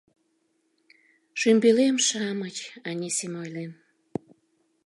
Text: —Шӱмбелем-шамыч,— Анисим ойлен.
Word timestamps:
—Шӱмбелем-шамыч,— 1.39 2.57
Анисим 2.89 3.33
ойлен. 3.41 3.71